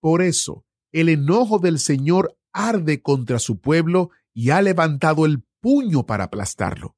[0.00, 6.06] Por eso, el enojo del Señor arde contra su pueblo y ha levantado el puño
[6.06, 6.96] para aplastarlo.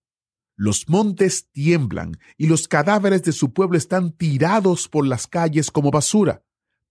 [0.56, 5.90] Los montes tiemblan y los cadáveres de su pueblo están tirados por las calles como
[5.90, 6.44] basura.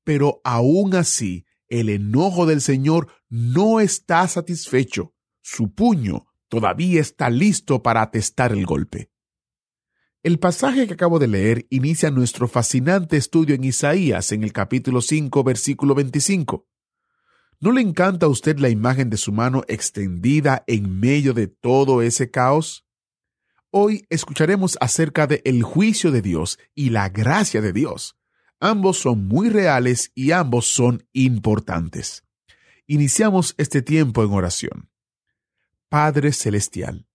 [0.03, 5.13] Pero aún así, el enojo del Señor no está satisfecho.
[5.41, 9.11] Su puño todavía está listo para atestar el golpe.
[10.21, 14.99] El pasaje que acabo de leer inicia nuestro fascinante estudio en Isaías en el capítulo
[14.99, 16.67] 5, versículo 25.
[17.61, 22.01] ¿No le encanta a usted la imagen de su mano extendida en medio de todo
[22.01, 22.85] ese caos?
[23.71, 28.17] Hoy escucharemos acerca de el juicio de Dios y la gracia de Dios.
[28.59, 32.25] Ambos son muy reales y ambos son importantes.
[32.87, 34.89] Iniciamos este tiempo en oración.
[35.87, 37.08] Padre Celestial,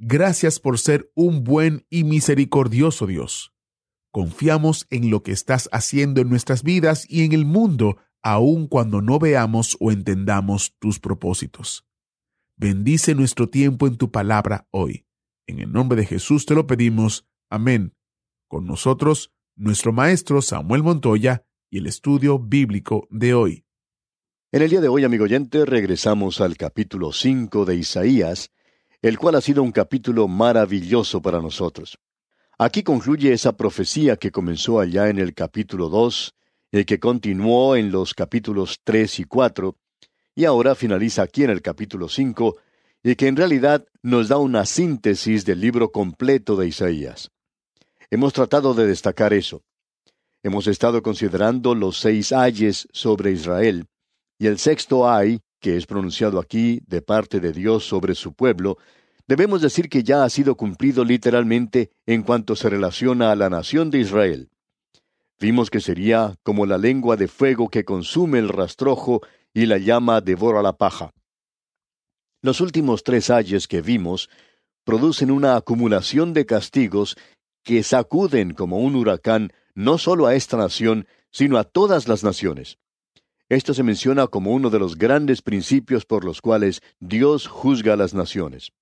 [0.00, 3.52] Gracias por ser un buen y misericordioso Dios.
[4.12, 9.02] Confiamos en lo que estás haciendo en nuestras vidas y en el mundo, aun cuando
[9.02, 11.84] no veamos o entendamos tus propósitos.
[12.56, 15.04] Bendice nuestro tiempo en tu palabra hoy.
[15.48, 17.26] En el nombre de Jesús te lo pedimos.
[17.50, 17.92] Amén.
[18.46, 23.64] Con nosotros, nuestro maestro Samuel Montoya y el estudio bíblico de hoy.
[24.52, 28.52] En el día de hoy, amigo oyente, regresamos al capítulo 5 de Isaías,
[29.02, 31.98] el cual ha sido un capítulo maravilloso para nosotros.
[32.58, 36.34] Aquí concluye esa profecía que comenzó allá en el capítulo 2,
[36.72, 39.76] y que continuó en los capítulos 3 y 4,
[40.34, 42.56] y ahora finaliza aquí en el capítulo 5,
[43.04, 47.30] y que en realidad nos da una síntesis del libro completo de Isaías.
[48.10, 49.62] Hemos tratado de destacar eso.
[50.42, 53.86] Hemos estado considerando los seis ayes sobre Israel,
[54.38, 58.78] y el sexto ay que es pronunciado aquí de parte de Dios sobre su pueblo,
[59.26, 63.90] debemos decir que ya ha sido cumplido literalmente en cuanto se relaciona a la nación
[63.90, 64.50] de Israel.
[65.40, 69.22] Vimos que sería como la lengua de fuego que consume el rastrojo
[69.54, 71.12] y la llama devora la paja.
[72.42, 74.28] Los últimos tres ayes que vimos
[74.84, 77.16] producen una acumulación de castigos
[77.62, 82.78] que sacuden como un huracán no solo a esta nación, sino a todas las naciones.
[83.48, 87.96] Esto se menciona como uno de los grandes principios por los cuales Dios juzga a
[87.96, 88.72] las naciones.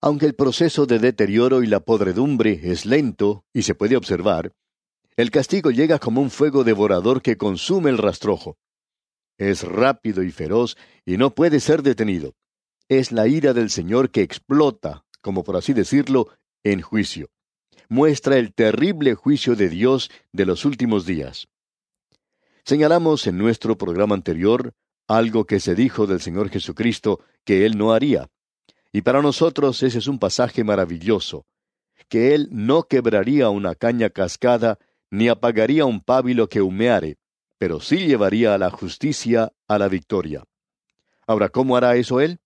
[0.00, 4.52] Aunque el proceso de deterioro y la podredumbre es lento y se puede observar,
[5.16, 8.56] el castigo llega como un fuego devorador que consume el rastrojo.
[9.36, 12.34] Es rápido y feroz y no puede ser detenido.
[12.88, 16.28] Es la ira del Señor que explota, como por así decirlo,
[16.62, 17.30] en juicio.
[17.88, 21.48] Muestra el terrible juicio de Dios de los últimos días.
[22.68, 24.74] Señalamos en nuestro programa anterior
[25.06, 28.28] algo que se dijo del Señor Jesucristo que Él no haría.
[28.92, 31.46] Y para nosotros ese es un pasaje maravilloso,
[32.10, 34.78] que Él no quebraría una caña cascada
[35.10, 37.16] ni apagaría un pábilo que humeare,
[37.56, 40.44] pero sí llevaría a la justicia a la victoria.
[41.26, 42.38] Ahora, ¿cómo hará eso Él?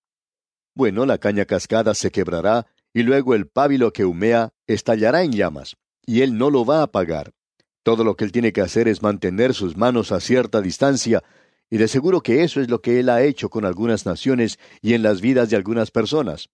[0.72, 5.74] Bueno, la caña cascada se quebrará y luego el pábilo que humea estallará en llamas,
[6.06, 7.32] y Él no lo va a apagar.
[7.82, 11.22] Todo lo que él tiene que hacer es mantener sus manos a cierta distancia,
[11.68, 14.94] y de seguro que eso es lo que él ha hecho con algunas naciones y
[14.94, 16.50] en las vidas de algunas personas.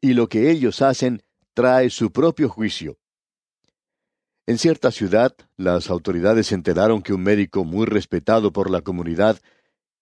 [0.00, 1.22] Y lo que ellos hacen
[1.54, 2.98] trae su propio juicio.
[4.46, 9.38] En cierta ciudad, las autoridades se enteraron que un médico muy respetado por la comunidad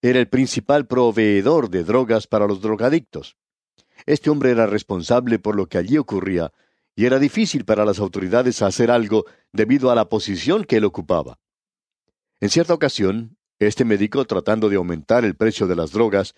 [0.02, 3.36] era el principal proveedor de drogas para los drogadictos.
[4.04, 6.52] Este hombre era responsable por lo que allí ocurría,
[6.96, 11.38] y era difícil para las autoridades hacer algo debido a la posición que él ocupaba.
[12.40, 16.34] En cierta ocasión, este médico, tratando de aumentar el precio de las drogas,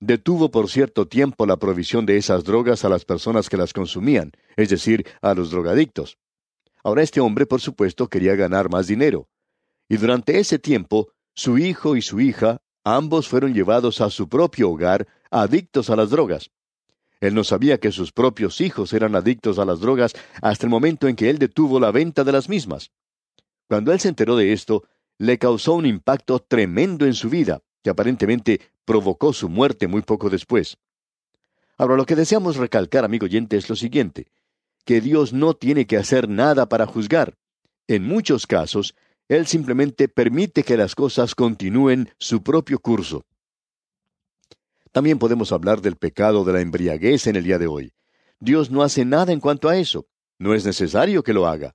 [0.00, 4.32] detuvo por cierto tiempo la provisión de esas drogas a las personas que las consumían,
[4.56, 6.18] es decir, a los drogadictos.
[6.82, 9.28] Ahora este hombre, por supuesto, quería ganar más dinero.
[9.88, 14.70] Y durante ese tiempo, su hijo y su hija, ambos fueron llevados a su propio
[14.70, 16.50] hogar, adictos a las drogas.
[17.20, 21.06] Él no sabía que sus propios hijos eran adictos a las drogas hasta el momento
[21.06, 22.90] en que él detuvo la venta de las mismas.
[23.68, 24.84] Cuando él se enteró de esto,
[25.18, 30.30] le causó un impacto tremendo en su vida, que aparentemente provocó su muerte muy poco
[30.30, 30.78] después.
[31.76, 34.28] Ahora, lo que deseamos recalcar, amigo oyente, es lo siguiente,
[34.84, 37.34] que Dios no tiene que hacer nada para juzgar.
[37.86, 38.94] En muchos casos,
[39.28, 43.24] Él simplemente permite que las cosas continúen su propio curso.
[44.92, 47.92] También podemos hablar del pecado de la embriaguez en el día de hoy.
[48.40, 50.06] Dios no hace nada en cuanto a eso.
[50.38, 51.74] No es necesario que lo haga.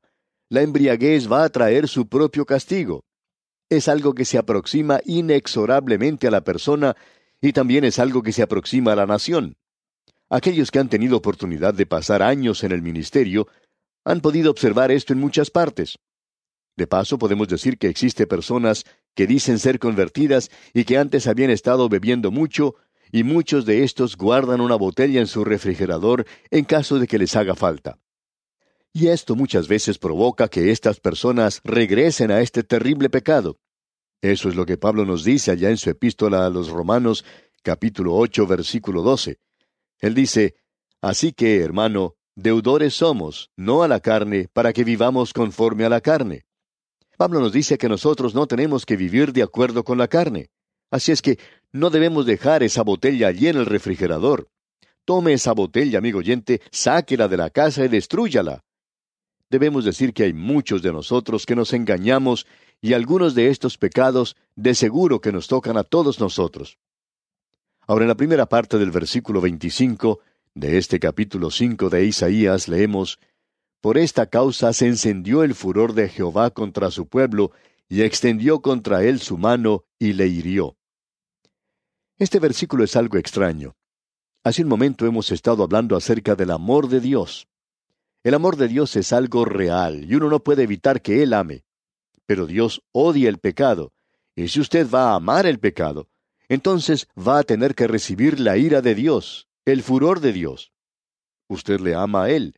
[0.49, 3.05] La embriaguez va a traer su propio castigo.
[3.69, 6.95] Es algo que se aproxima inexorablemente a la persona
[7.41, 9.57] y también es algo que se aproxima a la nación.
[10.29, 13.47] Aquellos que han tenido oportunidad de pasar años en el ministerio
[14.03, 15.97] han podido observar esto en muchas partes.
[16.75, 18.83] De paso, podemos decir que existe personas
[19.13, 22.75] que dicen ser convertidas y que antes habían estado bebiendo mucho,
[23.11, 27.35] y muchos de estos guardan una botella en su refrigerador en caso de que les
[27.35, 27.97] haga falta.
[28.93, 33.57] Y esto muchas veces provoca que estas personas regresen a este terrible pecado.
[34.21, 37.25] Eso es lo que Pablo nos dice allá en su epístola a los Romanos,
[37.61, 39.37] capítulo 8, versículo 12.
[39.99, 40.55] Él dice,
[41.01, 46.01] Así que, hermano, deudores somos, no a la carne, para que vivamos conforme a la
[46.01, 46.45] carne.
[47.17, 50.49] Pablo nos dice que nosotros no tenemos que vivir de acuerdo con la carne.
[50.91, 51.39] Así es que
[51.71, 54.47] no debemos dejar esa botella allí en el refrigerador.
[55.03, 58.63] Tome esa botella, amigo oyente, sáquela de la casa y destrúyala.
[59.49, 62.47] Debemos decir que hay muchos de nosotros que nos engañamos
[62.81, 66.77] y algunos de estos pecados de seguro que nos tocan a todos nosotros.
[67.87, 70.19] Ahora en la primera parte del versículo 25
[70.55, 73.19] de este capítulo 5 de Isaías leemos,
[73.81, 77.51] Por esta causa se encendió el furor de Jehová contra su pueblo,
[77.87, 80.77] y extendió contra él su mano y le hirió.
[82.17, 83.75] Este versículo es algo extraño.
[84.43, 87.47] Hace un momento hemos estado hablando acerca del amor de Dios.
[88.23, 91.63] El amor de Dios es algo real y uno no puede evitar que Él ame.
[92.25, 93.93] Pero Dios odia el pecado,
[94.35, 96.09] y si usted va a amar el pecado,
[96.49, 100.71] entonces va a tener que recibir la ira de Dios, el furor de Dios.
[101.47, 102.55] Usted le ama a Él,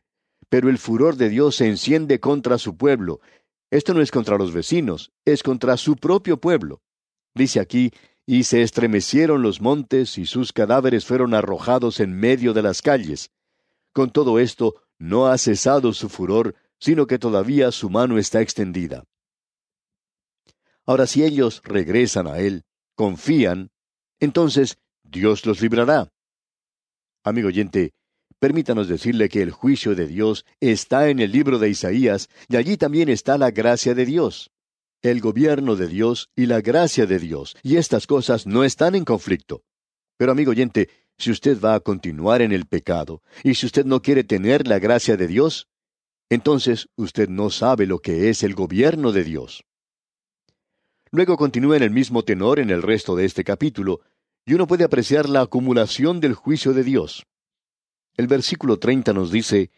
[0.48, 3.20] pero el furor de Dios se enciende contra su pueblo.
[3.70, 6.80] Esto no es contra los vecinos, es contra su propio pueblo.
[7.34, 7.92] Dice aquí,
[8.24, 13.30] y se estremecieron los montes y sus cadáveres fueron arrojados en medio de las calles.
[13.92, 19.04] Con todo esto, no ha cesado su furor, sino que todavía su mano está extendida.
[20.86, 23.70] Ahora si ellos regresan a Él, confían,
[24.20, 26.10] entonces Dios los librará.
[27.22, 27.92] Amigo oyente,
[28.38, 32.76] permítanos decirle que el juicio de Dios está en el libro de Isaías y allí
[32.76, 34.50] también está la gracia de Dios.
[35.02, 39.04] El gobierno de Dios y la gracia de Dios, y estas cosas no están en
[39.04, 39.62] conflicto.
[40.16, 40.88] Pero amigo oyente,
[41.18, 44.78] si usted va a continuar en el pecado, y si usted no quiere tener la
[44.78, 45.68] gracia de Dios,
[46.30, 49.64] entonces usted no sabe lo que es el gobierno de Dios.
[51.10, 54.00] Luego continúa en el mismo tenor en el resto de este capítulo,
[54.44, 57.24] y uno puede apreciar la acumulación del juicio de Dios.
[58.18, 59.70] El versículo 30 nos dice,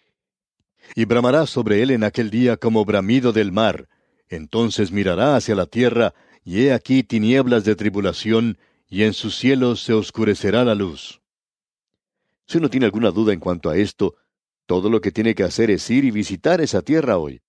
[0.97, 3.89] Y bramará sobre él en aquel día como bramido del mar,
[4.29, 8.59] entonces mirará hacia la tierra, y he aquí tinieblas de tribulación,
[8.89, 11.21] y en sus cielos se oscurecerá la luz.
[12.49, 14.17] Si uno tiene alguna duda en cuanto a esto,
[14.67, 17.41] todo lo que tiene que hacer es ir y visitar esa tierra hoy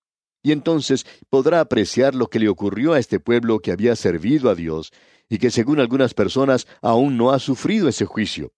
[0.43, 4.55] y entonces podrá apreciar lo que le ocurrió a este pueblo que había servido a
[4.55, 4.91] Dios
[5.29, 8.51] y que según algunas personas aún no ha sufrido ese juicio.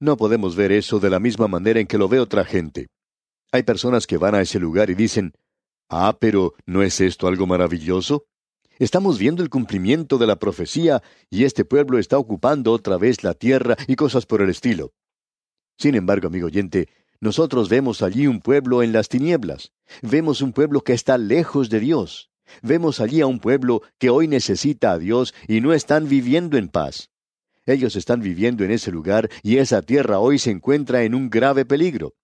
[0.00, 2.86] No podemos ver eso de la misma manera en que lo ve otra gente.
[3.50, 5.32] Hay personas que van a ese lugar y dicen,
[5.88, 8.26] Ah, pero ¿no es esto algo maravilloso?
[8.78, 13.34] Estamos viendo el cumplimiento de la profecía y este pueblo está ocupando otra vez la
[13.34, 14.92] tierra y cosas por el estilo.
[15.78, 16.88] Sin embargo, amigo oyente,
[17.20, 19.72] nosotros vemos allí un pueblo en las tinieblas.
[20.02, 22.30] Vemos un pueblo que está lejos de Dios.
[22.62, 26.68] Vemos allí a un pueblo que hoy necesita a Dios y no están viviendo en
[26.68, 27.10] paz.
[27.68, 31.66] Ellos están viviendo en ese lugar y esa tierra hoy se encuentra en un grave
[31.66, 32.14] peligro.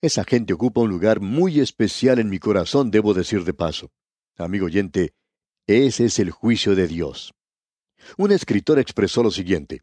[0.00, 3.92] Esa gente ocupa un lugar muy especial en mi corazón, debo decir de paso.
[4.36, 5.14] Amigo oyente,
[5.68, 7.32] ese es el juicio de Dios.
[8.16, 9.82] Un escritor expresó lo siguiente.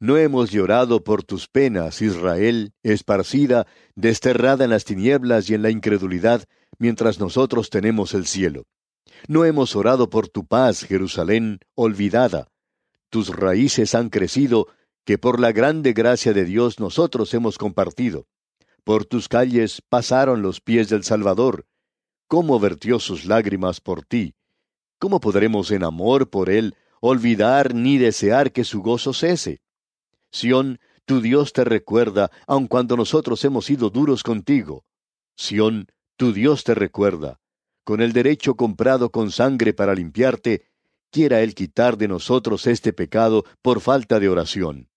[0.00, 5.70] No hemos llorado por tus penas, Israel, esparcida, desterrada en las tinieblas y en la
[5.70, 6.44] incredulidad,
[6.78, 8.64] mientras nosotros tenemos el cielo.
[9.28, 12.48] No hemos orado por tu paz, Jerusalén, olvidada.
[13.10, 14.68] Tus raíces han crecido,
[15.04, 18.26] que por la grande gracia de Dios nosotros hemos compartido.
[18.84, 21.66] Por tus calles pasaron los pies del Salvador.
[22.28, 24.34] ¿Cómo vertió sus lágrimas por ti?
[24.98, 29.60] ¿Cómo podremos en amor por él olvidar ni desear que su gozo cese?
[30.32, 34.84] Sión, tu Dios te recuerda, aun cuando nosotros hemos sido duros contigo.
[35.36, 35.86] Sión,
[36.16, 37.38] tu Dios te recuerda.
[37.84, 40.66] Con el derecho comprado con sangre para limpiarte,
[41.10, 44.88] quiera Él quitar de nosotros este pecado por falta de oración.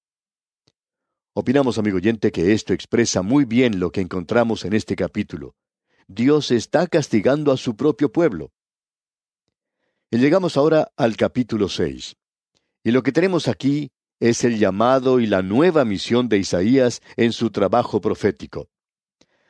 [1.34, 5.56] Opinamos, amigo oyente, que esto expresa muy bien lo que encontramos en este capítulo.
[6.08, 8.52] Dios está castigando a su propio pueblo.
[10.12, 12.16] Y llegamos ahora al capítulo 6.
[12.84, 17.32] Y lo que tenemos aquí es el llamado y la nueva misión de Isaías en
[17.32, 18.70] su trabajo profético.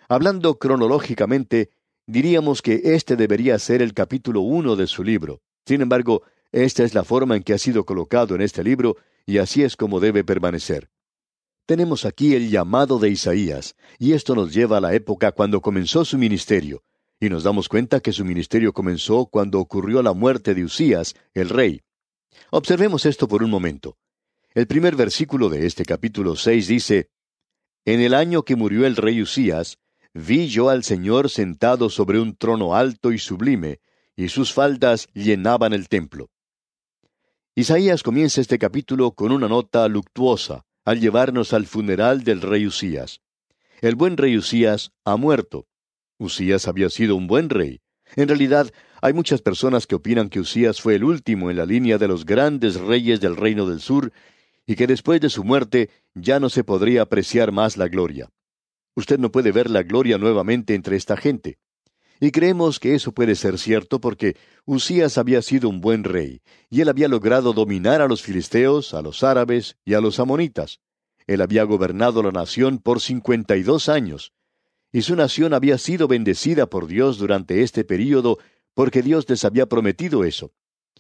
[0.07, 1.69] Hablando cronológicamente,
[2.05, 5.41] diríamos que este debería ser el capítulo 1 de su libro.
[5.65, 9.37] Sin embargo, esta es la forma en que ha sido colocado en este libro y
[9.37, 10.89] así es como debe permanecer.
[11.67, 16.03] Tenemos aquí el llamado de Isaías, y esto nos lleva a la época cuando comenzó
[16.03, 16.81] su ministerio,
[17.19, 21.49] y nos damos cuenta que su ministerio comenzó cuando ocurrió la muerte de Usías, el
[21.49, 21.83] rey.
[22.49, 23.97] Observemos esto por un momento.
[24.55, 27.09] El primer versículo de este capítulo 6 dice,
[27.85, 29.77] En el año que murió el rey Usías,
[30.15, 33.79] vi yo al Señor sentado sobre un trono alto y sublime,
[34.15, 36.31] y sus faldas llenaban el templo.
[37.59, 43.19] Isaías comienza este capítulo con una nota luctuosa, al llevarnos al funeral del rey Usías.
[43.81, 45.67] El buen rey Usías ha muerto.
[46.17, 47.81] Usías había sido un buen rey.
[48.15, 51.97] En realidad, hay muchas personas que opinan que Usías fue el último en la línea
[51.97, 54.13] de los grandes reyes del reino del sur
[54.65, 58.29] y que después de su muerte ya no se podría apreciar más la gloria.
[58.95, 61.57] Usted no puede ver la gloria nuevamente entre esta gente.
[62.19, 64.35] Y creemos que eso puede ser cierto porque
[64.65, 69.01] Usías había sido un buen rey, y él había logrado dominar a los filisteos, a
[69.01, 70.79] los árabes y a los amonitas.
[71.27, 74.33] Él había gobernado la nación por cincuenta y dos años,
[74.91, 78.39] y su nación había sido bendecida por Dios durante este período
[78.73, 80.51] porque Dios les había prometido eso.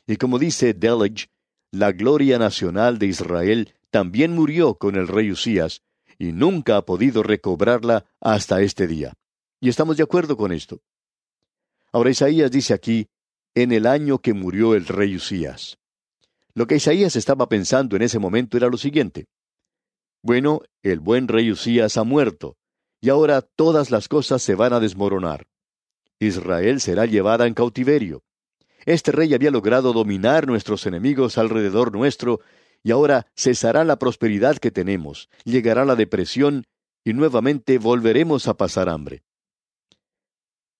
[0.07, 1.27] Y como dice Delige,
[1.71, 5.81] la gloria nacional de Israel también murió con el rey Usías,
[6.17, 9.13] y nunca ha podido recobrarla hasta este día.
[9.61, 10.81] Y estamos de acuerdo con esto.
[11.91, 13.07] Ahora Isaías dice aquí,
[13.55, 15.79] en el año que murió el rey Usías.
[16.53, 19.25] Lo que Isaías estaba pensando en ese momento era lo siguiente.
[20.21, 22.57] Bueno, el buen rey Usías ha muerto,
[23.01, 25.47] y ahora todas las cosas se van a desmoronar.
[26.19, 28.23] Israel será llevada en cautiverio.
[28.85, 32.41] Este rey había logrado dominar nuestros enemigos alrededor nuestro,
[32.83, 36.65] y ahora cesará la prosperidad que tenemos, llegará la depresión,
[37.03, 39.23] y nuevamente volveremos a pasar hambre.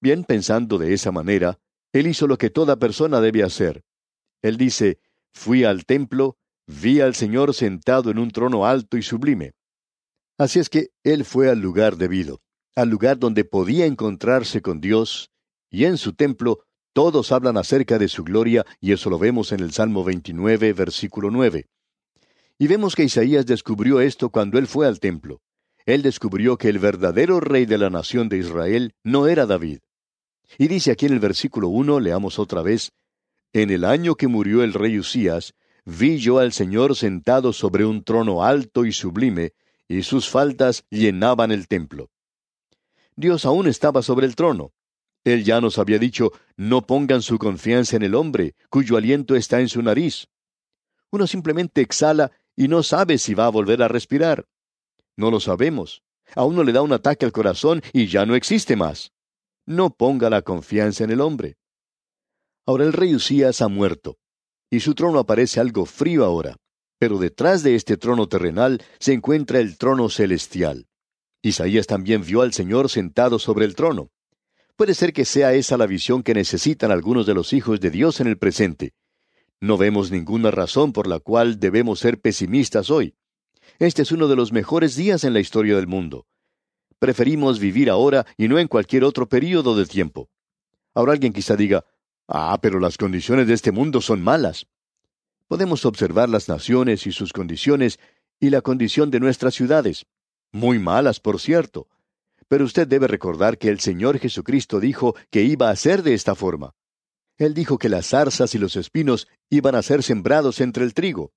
[0.01, 1.59] Bien, pensando de esa manera,
[1.91, 3.83] él hizo lo que toda persona debe hacer.
[4.41, 4.99] Él dice,
[5.33, 6.37] fui al templo,
[6.67, 9.53] vi al Señor sentado en un trono alto y sublime.
[10.37, 12.41] Así es que él fue al lugar debido,
[12.75, 15.31] al lugar donde podía encontrarse con Dios,
[15.69, 16.63] y en su templo
[16.93, 21.29] todos hablan acerca de su gloria, y eso lo vemos en el Salmo 29, versículo
[21.29, 21.67] 9.
[22.57, 25.41] Y vemos que Isaías descubrió esto cuando él fue al templo.
[25.85, 29.79] Él descubrió que el verdadero rey de la nación de Israel no era David.
[30.57, 32.91] Y dice aquí en el versículo 1, leamos otra vez,
[33.53, 38.03] En el año que murió el rey Usías, vi yo al Señor sentado sobre un
[38.03, 39.53] trono alto y sublime,
[39.87, 42.11] y sus faltas llenaban el templo.
[43.15, 44.71] Dios aún estaba sobre el trono.
[45.23, 49.59] Él ya nos había dicho, no pongan su confianza en el hombre, cuyo aliento está
[49.59, 50.27] en su nariz.
[51.11, 54.45] Uno simplemente exhala y no sabe si va a volver a respirar.
[55.17, 56.03] No lo sabemos.
[56.35, 59.11] A uno le da un ataque al corazón y ya no existe más.
[59.69, 61.57] No ponga la confianza en el hombre.
[62.65, 64.17] Ahora el rey Usías ha muerto,
[64.71, 66.55] y su trono aparece algo frío ahora.
[66.97, 70.87] Pero detrás de este trono terrenal se encuentra el trono celestial.
[71.43, 74.09] Isaías también vio al Señor sentado sobre el trono.
[74.75, 78.19] Puede ser que sea esa la visión que necesitan algunos de los hijos de Dios
[78.21, 78.95] en el presente.
[79.61, 83.13] No vemos ninguna razón por la cual debemos ser pesimistas hoy.
[83.77, 86.25] Este es uno de los mejores días en la historia del mundo.
[86.99, 90.29] Preferimos vivir ahora y no en cualquier otro período de tiempo.
[90.93, 91.85] Ahora alguien quizá diga,
[92.27, 94.67] ah, pero las condiciones de este mundo son malas
[95.49, 97.99] podemos observar las naciones y sus condiciones
[98.39, 100.05] y la condición de nuestras ciudades.
[100.51, 101.87] Muy malas, por cierto.
[102.47, 106.35] Pero usted debe recordar que el Señor Jesucristo dijo que iba a ser de esta
[106.35, 106.75] forma.
[107.37, 111.31] Él dijo que las zarzas y los espinos iban a ser sembrados entre el trigo.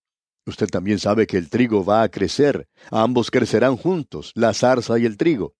[0.46, 5.06] Usted también sabe que el trigo va a crecer, ambos crecerán juntos, la zarza y
[5.06, 5.54] el trigo.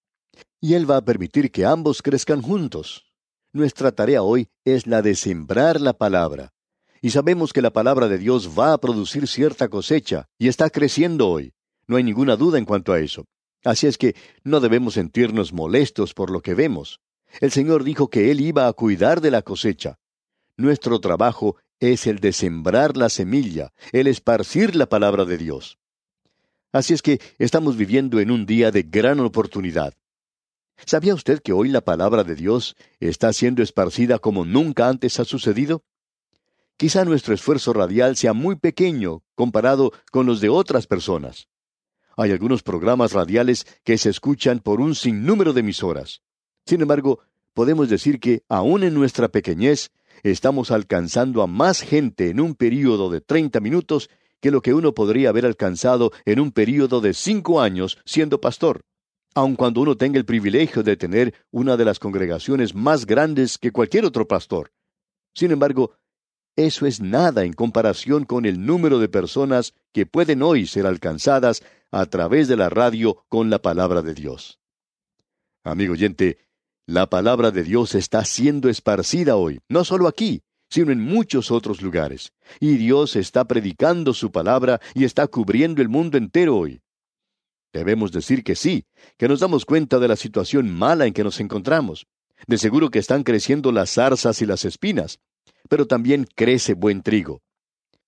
[0.60, 3.04] Y Él va a permitir que ambos crezcan juntos.
[3.52, 6.52] Nuestra tarea hoy es la de sembrar la palabra,
[7.04, 11.28] y sabemos que la palabra de Dios va a producir cierta cosecha y está creciendo
[11.28, 11.52] hoy.
[11.88, 13.24] No hay ninguna duda en cuanto a eso.
[13.64, 17.00] Así es que no debemos sentirnos molestos por lo que vemos.
[17.40, 19.98] El Señor dijo que Él iba a cuidar de la cosecha.
[20.56, 21.56] Nuestro trabajo
[21.90, 25.78] es el de sembrar la semilla, el esparcir la palabra de Dios.
[26.70, 29.92] Así es que estamos viviendo en un día de gran oportunidad.
[30.86, 35.24] ¿Sabía usted que hoy la palabra de Dios está siendo esparcida como nunca antes ha
[35.24, 35.82] sucedido?
[36.76, 41.48] Quizá nuestro esfuerzo radial sea muy pequeño comparado con los de otras personas.
[42.16, 46.22] Hay algunos programas radiales que se escuchan por un sinnúmero de emisoras.
[46.64, 47.20] Sin embargo,
[47.54, 49.90] podemos decir que, aun en nuestra pequeñez,
[50.22, 54.10] estamos alcanzando a más gente en un período de 30 minutos
[54.40, 58.82] que lo que uno podría haber alcanzado en un período de cinco años siendo pastor,
[59.34, 63.70] aun cuando uno tenga el privilegio de tener una de las congregaciones más grandes que
[63.70, 64.72] cualquier otro pastor.
[65.34, 65.94] Sin embargo,
[66.56, 71.62] eso es nada en comparación con el número de personas que pueden hoy ser alcanzadas
[71.90, 74.60] a través de la radio con la palabra de Dios.
[75.64, 76.38] Amigo oyente,
[76.86, 81.80] la palabra de Dios está siendo esparcida hoy, no solo aquí, sino en muchos otros
[81.80, 82.32] lugares.
[82.58, 86.80] Y Dios está predicando su palabra y está cubriendo el mundo entero hoy.
[87.72, 88.84] Debemos decir que sí,
[89.16, 92.06] que nos damos cuenta de la situación mala en que nos encontramos.
[92.46, 95.20] De seguro que están creciendo las zarzas y las espinas,
[95.68, 97.42] pero también crece buen trigo.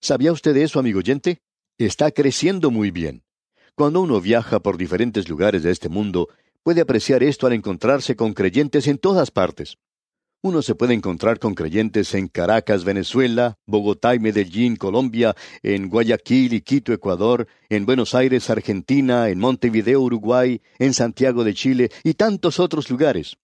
[0.01, 1.39] ¿Sabía usted eso, amigo oyente?
[1.79, 3.23] Está creciendo muy bien.
[3.75, 6.29] Cuando uno viaja por diferentes lugares de este mundo,
[6.65, 9.77] puede apreciar esto al encontrarse con creyentes en todas partes.
[10.43, 16.53] Uno se puede encontrar con creyentes en Caracas, Venezuela, Bogotá y Medellín, Colombia, en Guayaquil
[16.53, 22.15] y Quito, Ecuador, en Buenos Aires, Argentina, en Montevideo, Uruguay, en Santiago de Chile y
[22.15, 23.37] tantos otros lugares.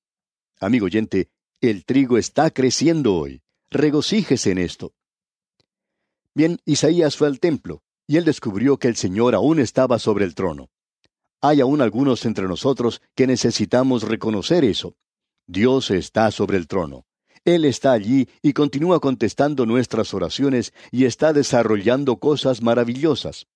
[0.59, 1.29] Amigo oyente,
[1.61, 3.43] el trigo está creciendo hoy.
[3.71, 4.93] Regocíjese en esto.
[6.35, 10.35] Bien, Isaías fue al templo, y él descubrió que el Señor aún estaba sobre el
[10.35, 10.69] trono.
[11.41, 14.97] Hay aún algunos entre nosotros que necesitamos reconocer eso.
[15.47, 17.07] Dios está sobre el trono.
[17.45, 23.47] Él está allí y continúa contestando nuestras oraciones y está desarrollando cosas maravillosas.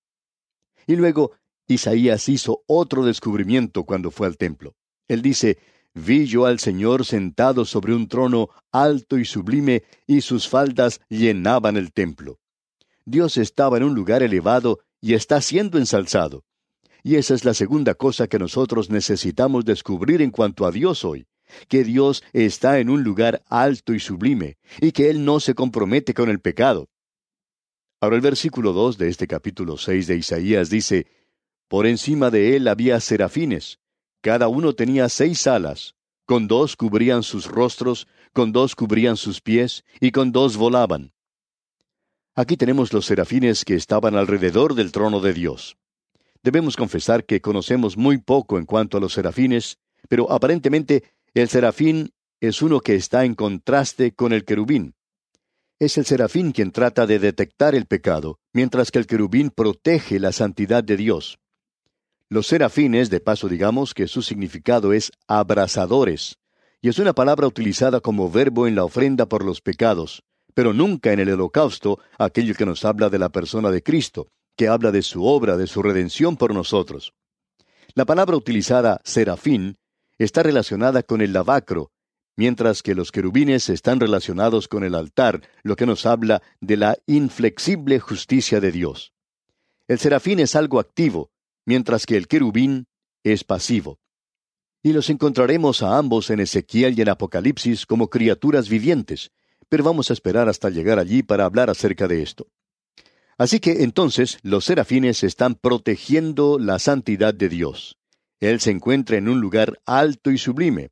[0.87, 1.31] Y luego,
[1.67, 4.75] Isaías hizo otro descubrimiento cuando fue al templo.
[5.07, 5.59] Él dice,
[5.93, 11.77] Vi yo al Señor sentado sobre un trono alto y sublime, y sus faldas llenaban
[11.77, 12.39] el templo.
[13.05, 16.43] Dios estaba en un lugar elevado y está siendo ensalzado.
[17.05, 21.27] Y esa es la segunda cosa que nosotros necesitamos descubrir en cuanto a Dios hoy,
[21.67, 26.15] que Dios está en un lugar alto y sublime, y que Él no se compromete
[26.15, 26.89] con el pecado.
[28.01, 31.05] Ahora el versículo 2 de este capítulo 6 de Isaías dice,
[31.67, 33.77] Por encima de Él había serafines,
[34.21, 35.93] cada uno tenía seis alas,
[36.25, 41.13] con dos cubrían sus rostros, con dos cubrían sus pies, y con dos volaban.
[42.33, 45.77] Aquí tenemos los serafines que estaban alrededor del trono de Dios.
[46.45, 51.03] Debemos confesar que conocemos muy poco en cuanto a los serafines, pero aparentemente
[51.33, 54.93] el serafín es uno que está en contraste con el querubín.
[55.79, 60.31] Es el serafín quien trata de detectar el pecado, mientras que el querubín protege la
[60.31, 61.39] santidad de Dios.
[62.29, 66.37] Los serafines, de paso digamos que su significado es abrazadores,
[66.79, 70.21] y es una palabra utilizada como verbo en la ofrenda por los pecados,
[70.53, 74.67] pero nunca en el holocausto, aquello que nos habla de la persona de Cristo, que
[74.67, 77.13] habla de su obra, de su redención por nosotros.
[77.93, 79.77] La palabra utilizada serafín
[80.17, 81.91] está relacionada con el lavacro,
[82.37, 86.97] mientras que los querubines están relacionados con el altar, lo que nos habla de la
[87.05, 89.13] inflexible justicia de Dios.
[89.87, 91.31] El serafín es algo activo,
[91.65, 92.87] mientras que el querubín
[93.23, 93.99] es pasivo.
[94.83, 99.31] Y los encontraremos a ambos en Ezequiel y en Apocalipsis como criaturas vivientes,
[99.69, 102.47] pero vamos a esperar hasta llegar allí para hablar acerca de esto.
[103.37, 107.97] Así que entonces los serafines están protegiendo la santidad de Dios.
[108.39, 110.91] Él se encuentra en un lugar alto y sublime.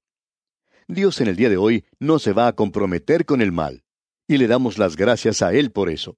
[0.87, 3.83] Dios en el día de hoy no se va a comprometer con el mal,
[4.27, 6.17] y le damos las gracias a Él por eso.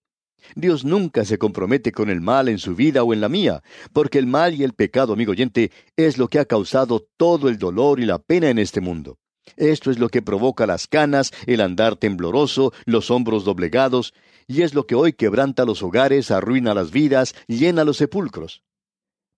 [0.55, 4.19] Dios nunca se compromete con el mal en su vida o en la mía, porque
[4.19, 7.99] el mal y el pecado, amigo oyente, es lo que ha causado todo el dolor
[7.99, 9.17] y la pena en este mundo.
[9.57, 14.13] Esto es lo que provoca las canas, el andar tembloroso, los hombros doblegados,
[14.47, 18.63] y es lo que hoy quebranta los hogares, arruina las vidas, llena los sepulcros.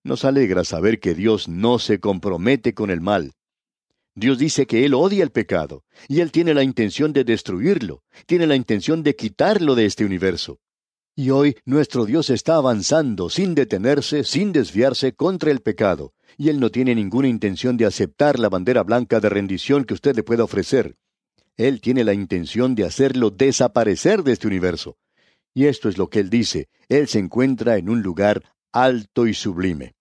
[0.04, 3.34] Nos alegra saber que Dios no se compromete con el mal.
[4.16, 8.48] Dios dice que Él odia el pecado, y Él tiene la intención de destruirlo, tiene
[8.48, 10.60] la intención de quitarlo de este universo.
[11.16, 16.60] Y hoy nuestro Dios está avanzando sin detenerse, sin desviarse contra el pecado, y Él
[16.60, 20.44] no tiene ninguna intención de aceptar la bandera blanca de rendición que usted le pueda
[20.44, 20.96] ofrecer.
[21.58, 24.98] Él tiene la intención de hacerlo desaparecer de este universo.
[25.54, 29.34] Y esto es lo que Él dice, Él se encuentra en un lugar alto y
[29.34, 29.96] sublime.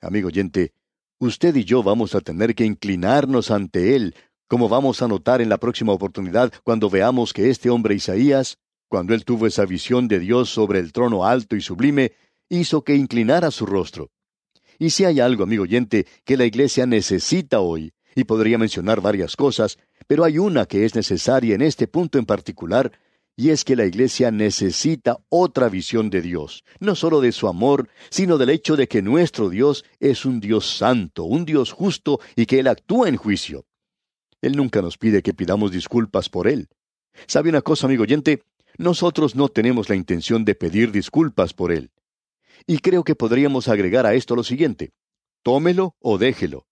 [0.00, 0.72] Amigo oyente,
[1.18, 4.14] usted y yo vamos a tener que inclinarnos ante Él,
[4.46, 8.58] como vamos a notar en la próxima oportunidad cuando veamos que este hombre Isaías
[8.92, 12.12] cuando él tuvo esa visión de Dios sobre el trono alto y sublime,
[12.50, 14.10] hizo que inclinara su rostro.
[14.78, 19.34] Y si hay algo, amigo oyente, que la Iglesia necesita hoy, y podría mencionar varias
[19.34, 19.78] cosas,
[20.12, 22.92] pero hay una que es necesaria en este punto en particular,
[23.34, 27.88] y es que la Iglesia necesita otra visión de Dios, no solo de su amor,
[28.10, 32.44] sino del hecho de que nuestro Dios es un Dios santo, un Dios justo y
[32.44, 33.64] que Él actúa en juicio.
[34.42, 36.68] Él nunca nos pide que pidamos disculpas por Él.
[37.26, 38.42] ¿Sabe una cosa, amigo oyente?
[38.76, 41.90] Nosotros no tenemos la intención de pedir disculpas por él.
[42.66, 44.92] Y creo que podríamos agregar a esto lo siguiente.
[45.42, 46.66] Tómelo o déjelo.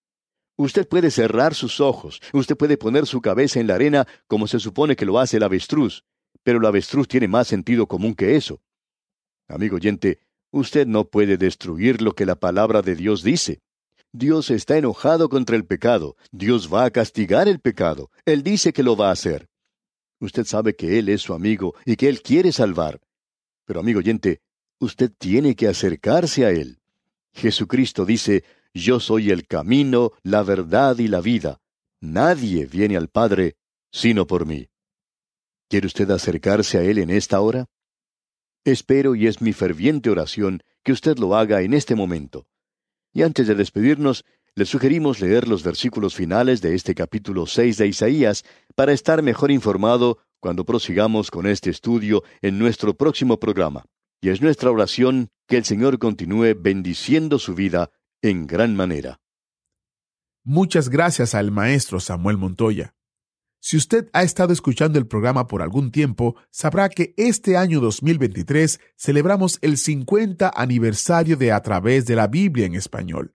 [0.61, 4.61] Usted puede cerrar sus ojos, usted puede poner su cabeza en la arena como se
[4.61, 6.05] supone que lo hace el avestruz,
[6.43, 8.61] pero el avestruz tiene más sentido común que eso.
[9.49, 10.19] Amigo oyente,
[10.51, 13.63] usted no puede destruir lo que la palabra de Dios dice.
[14.13, 18.83] Dios está enojado contra el pecado, Dios va a castigar el pecado, Él dice que
[18.83, 19.49] lo va a hacer.
[20.19, 23.01] Usted sabe que Él es su amigo y que Él quiere salvar.
[23.65, 24.43] Pero amigo oyente,
[24.79, 26.81] usted tiene que acercarse a Él.
[27.33, 28.45] Jesucristo dice,
[28.75, 31.61] Yo soy el camino, la verdad y la vida.
[32.01, 33.57] Nadie viene al Padre
[33.93, 34.69] sino por mí.
[35.69, 37.67] ¿Quiere usted acercarse a Él en esta hora?
[38.65, 42.47] Espero y es mi ferviente oración que usted lo haga en este momento.
[43.13, 47.87] Y antes de despedirnos, le sugerimos leer los versículos finales de este capítulo 6 de
[47.89, 53.85] Isaías para estar mejor informado cuando prosigamos con este estudio en nuestro próximo programa.
[54.21, 57.91] Y es nuestra oración que el Señor continúe bendiciendo su vida
[58.23, 59.21] en gran manera.
[60.45, 62.95] Muchas gracias al maestro Samuel Montoya.
[63.63, 68.81] Si usted ha estado escuchando el programa por algún tiempo, sabrá que este año 2023
[68.97, 73.35] celebramos el 50 aniversario de A través de la Biblia en español.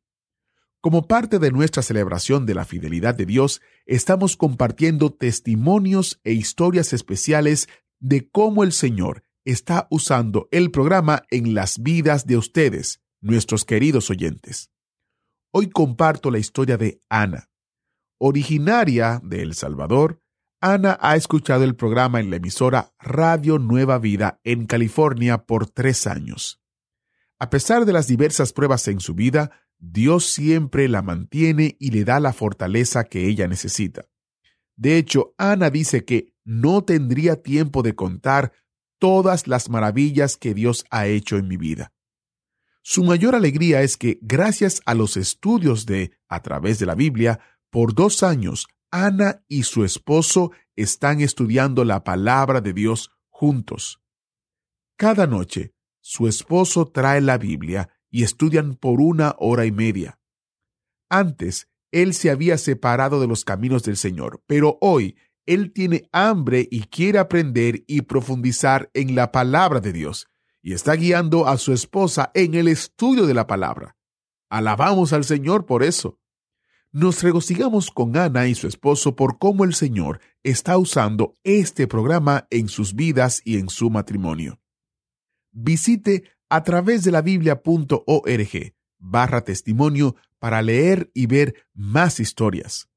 [0.81, 6.91] Como parte de nuestra celebración de la fidelidad de Dios, estamos compartiendo testimonios e historias
[6.93, 7.67] especiales
[7.99, 14.09] de cómo el Señor está usando el programa en las vidas de ustedes, nuestros queridos
[14.09, 14.71] oyentes.
[15.57, 17.49] Hoy comparto la historia de Ana.
[18.17, 20.19] Originaria de El Salvador,
[20.59, 26.07] Ana ha escuchado el programa en la emisora Radio Nueva Vida en California por tres
[26.07, 26.61] años.
[27.39, 32.03] A pesar de las diversas pruebas en su vida, Dios siempre la mantiene y le
[32.03, 34.09] da la fortaleza que ella necesita.
[34.75, 38.51] De hecho, Ana dice que no tendría tiempo de contar
[38.99, 41.94] todas las maravillas que Dios ha hecho en mi vida.
[42.87, 47.39] Su mayor alegría es que, gracias a los estudios de A través de la Biblia,
[47.71, 54.03] por dos años, Ana y su esposo están estudiando la palabra de Dios juntos.
[54.99, 60.19] Cada noche, su esposo trae la Biblia y estudian por una hora y media.
[61.09, 65.17] Antes, él se había separado de los caminos del Señor, pero hoy
[65.47, 70.27] él tiene hambre y quiere aprender y profundizar en la palabra de Dios,
[70.65, 73.95] y está guiando a su esposa en el estudio de la palabra.
[74.49, 76.17] Alabamos al Señor por eso.
[76.91, 82.47] Nos regocijamos con Ana y su esposo por cómo el Señor está usando este programa
[82.49, 84.59] en sus vidas y en su matrimonio.
[85.51, 92.89] Visite a través de la biblia.org barra testimonio para leer y ver más historias.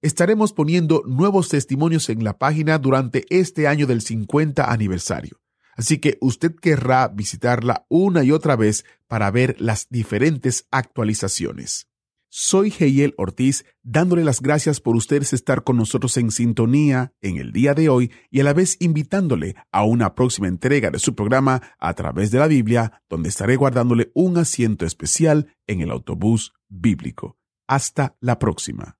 [0.00, 5.38] Estaremos poniendo nuevos testimonios en la página durante este año del 50 aniversario.
[5.80, 11.88] Así que usted querrá visitarla una y otra vez para ver las diferentes actualizaciones.
[12.28, 17.50] Soy Heiel Ortiz, dándole las gracias por ustedes estar con nosotros en sintonía en el
[17.50, 21.62] día de hoy y a la vez invitándole a una próxima entrega de su programa
[21.78, 27.38] a través de la Biblia, donde estaré guardándole un asiento especial en el autobús bíblico.
[27.66, 28.99] Hasta la próxima.